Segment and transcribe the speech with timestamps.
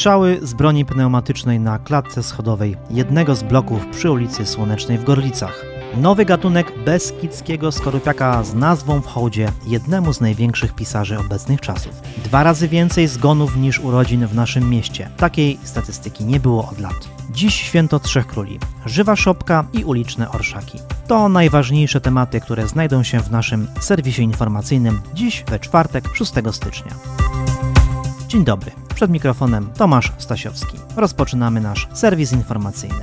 [0.00, 5.64] Strzały z broni pneumatycznej na klatce schodowej jednego z bloków przy ulicy Słonecznej w Gorlicach.
[5.96, 11.92] Nowy gatunek beskidzkiego skorupiaka z nazwą w hołdzie jednemu z największych pisarzy obecnych czasów.
[12.24, 15.10] Dwa razy więcej zgonów niż urodzin w naszym mieście.
[15.16, 17.08] Takiej statystyki nie było od lat.
[17.30, 20.78] Dziś święto Trzech Króli, żywa szopka i uliczne orszaki.
[21.06, 26.92] To najważniejsze tematy, które znajdą się w naszym serwisie informacyjnym dziś we czwartek 6 stycznia.
[28.30, 30.76] Dzień dobry, przed mikrofonem Tomasz Stasiowski.
[30.96, 33.02] Rozpoczynamy nasz serwis informacyjny.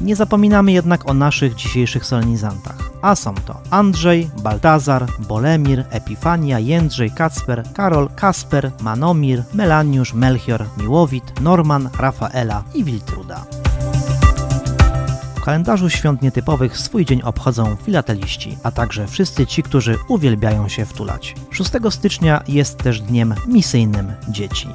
[0.00, 7.10] Nie zapominamy jednak o naszych dzisiejszych solenizantach, a są to Andrzej, Baltazar, Bolemir, Epifania, Jędrzej,
[7.10, 13.44] Kacper, Karol, Kasper, Manomir, Melaniusz, Melchior, Miłowit, Norman, Rafaela i Wiltruda.
[15.42, 20.86] W kalendarzu świąt nietypowych swój dzień obchodzą filateliści, a także wszyscy ci, którzy uwielbiają się
[20.86, 21.34] wtulać.
[21.50, 24.68] 6 stycznia jest też dniem misyjnym dzieci.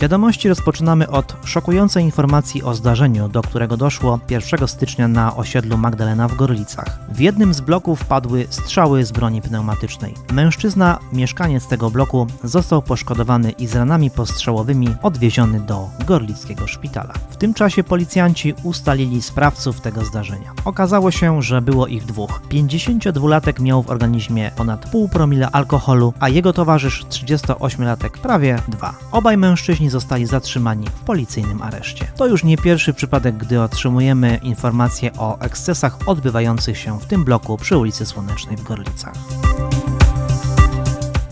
[0.00, 6.28] Wiadomości rozpoczynamy od szokującej informacji o zdarzeniu, do którego doszło 1 stycznia na osiedlu Magdalena
[6.28, 6.98] w Gorlicach.
[7.08, 10.14] W jednym z bloków padły strzały z broni pneumatycznej.
[10.32, 17.14] Mężczyzna, mieszkaniec tego bloku, został poszkodowany i z ranami postrzałowymi odwieziony do gorlickiego szpitala.
[17.30, 20.52] W tym czasie policjanci ustalili sprawców tego zdarzenia.
[20.64, 22.40] Okazało się, że było ich dwóch.
[22.50, 28.94] 52-latek miał w organizmie ponad pół promila alkoholu, a jego towarzysz 38-latek prawie dwa.
[29.12, 32.06] Obaj mężczyźni zostali zatrzymani w policyjnym areszcie.
[32.16, 37.56] To już nie pierwszy przypadek, gdy otrzymujemy informacje o ekscesach odbywających się w tym bloku
[37.56, 39.14] przy ulicy Słonecznej w Gorlicach.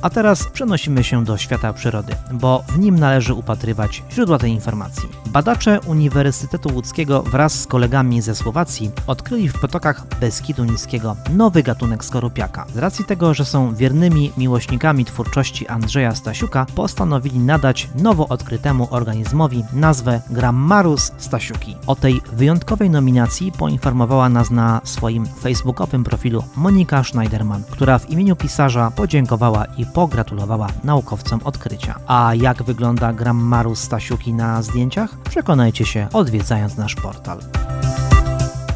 [0.05, 5.09] A teraz przenosimy się do świata przyrody, bo w nim należy upatrywać źródła tej informacji.
[5.27, 12.05] Badacze Uniwersytetu Łódzkiego wraz z kolegami ze Słowacji odkryli w potokach Beskidu Niskiego nowy gatunek
[12.05, 12.67] skorupiaka.
[12.75, 19.65] Z racji tego, że są wiernymi miłośnikami twórczości Andrzeja Stasiuka, postanowili nadać nowo odkrytemu organizmowi
[19.73, 21.77] nazwę Grammarus stasiuki.
[21.87, 28.37] O tej wyjątkowej nominacji poinformowała nas na swoim facebookowym profilu Monika Schneiderman, która w imieniu
[28.37, 31.95] pisarza podziękowała i pogratulowała naukowcom odkrycia.
[32.07, 35.11] A jak wygląda Grammarus stasiuki na zdjęciach?
[35.31, 37.39] Przekonajcie się odwiedzając nasz portal.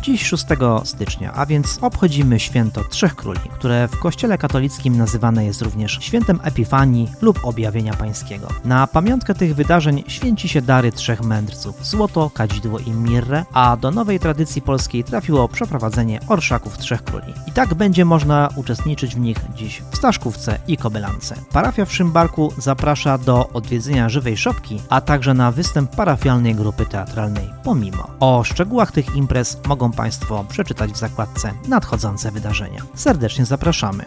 [0.02, 0.44] Dziś 6
[0.84, 6.40] stycznia, a więc obchodzimy święto Trzech Króli, które w kościele katolickim nazywane jest również świętem
[6.42, 8.48] Epifanii lub Objawienia Pańskiego.
[8.64, 13.90] Na pamiątkę tych wydarzeń święci się dary trzech mędrców, złoto, kadzidło i mirrę, a do
[13.90, 17.34] nowej tradycji polskiej trafiło przeprowadzenie orszaków Trzech Króli.
[17.46, 21.34] I tak będzie można uczestniczyć w nich dziś w Staszkówce i Kobylance.
[21.52, 27.58] Parafia w Szymbarku zaprasza do odwiedzenia żywej szopki, a także na występ parafialnej grupy teatralnej
[27.68, 28.08] Pomimo.
[28.20, 32.82] O szczegółach tych imprez mogą Państwo przeczytać w zakładce Nadchodzące wydarzenia.
[32.94, 34.04] Serdecznie zapraszamy.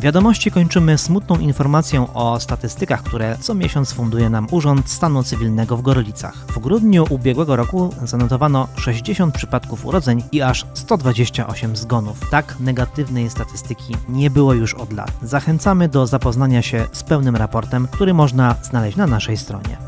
[0.00, 5.82] Wiadomości kończymy smutną informacją o statystykach, które co miesiąc funduje nam Urząd Stanu Cywilnego w
[5.82, 6.34] Gorlicach.
[6.34, 12.30] W grudniu ubiegłego roku zanotowano 60 przypadków urodzeń i aż 128 zgonów.
[12.30, 15.12] Tak negatywnej statystyki nie było już od lat.
[15.22, 19.87] Zachęcamy do zapoznania się z pełnym raportem, który można znaleźć na naszej stronie.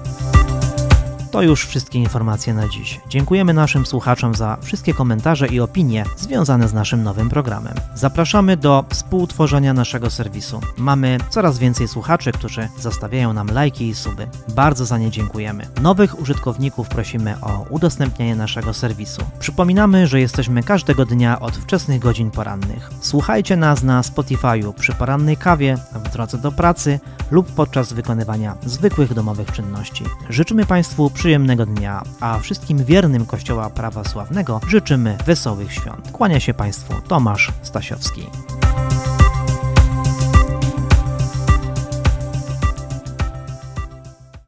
[1.30, 3.00] To już wszystkie informacje na dziś.
[3.08, 7.74] Dziękujemy naszym słuchaczom za wszystkie komentarze i opinie związane z naszym nowym programem.
[7.94, 10.60] Zapraszamy do współtworzenia naszego serwisu.
[10.76, 14.28] Mamy coraz więcej słuchaczy, którzy zostawiają nam lajki i suby.
[14.54, 15.66] Bardzo za nie dziękujemy.
[15.82, 19.22] Nowych użytkowników prosimy o udostępnianie naszego serwisu.
[19.38, 22.90] Przypominamy, że jesteśmy każdego dnia od wczesnych godzin porannych.
[23.00, 29.14] Słuchajcie nas na Spotify'u przy porannej kawie, w drodze do pracy lub podczas wykonywania zwykłych
[29.14, 30.04] domowych czynności.
[30.28, 36.10] Życzymy Państwu przyjemnego dnia, a wszystkim wiernym Kościoła Prawa Sławnego życzymy wesołych świąt.
[36.12, 38.22] Kłania się Państwu Tomasz Stasiowski.